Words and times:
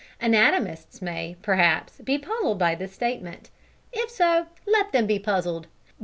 Anatomists 0.19 0.99
may, 0.99 1.35
perhaps, 1.43 1.99
be 2.03 2.17
puzzled 2.17 2.57
by 2.57 2.73
this 2.73 2.91
statement. 2.91 3.51
If 3.93 4.09
so 4.09 4.47
let 4.65 4.91
them 4.93 5.05
be 5.05 5.19
puzzled! 5.19 5.67